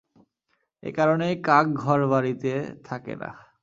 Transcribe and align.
এ 0.83 0.89
কারণেই 0.91 1.35
কাক 1.41 1.65
ঘড়-বাড়িতে 1.75 2.51
থাকে 2.83 3.13
না। 3.15 3.29